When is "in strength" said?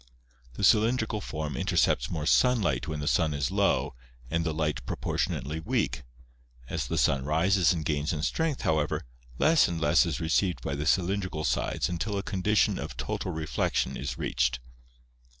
8.11-8.61